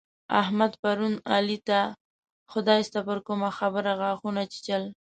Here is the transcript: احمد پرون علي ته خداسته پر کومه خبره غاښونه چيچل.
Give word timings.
احمد 0.41 0.71
پرون 0.81 1.13
علي 1.35 1.57
ته 1.67 1.79
خداسته 2.51 2.99
پر 3.07 3.17
کومه 3.27 3.49
خبره 3.59 3.91
غاښونه 3.99 4.43
چيچل. 4.51 4.83